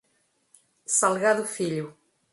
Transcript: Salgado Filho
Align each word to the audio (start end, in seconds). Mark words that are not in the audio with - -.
Salgado 0.87 1.45
Filho 1.45 1.95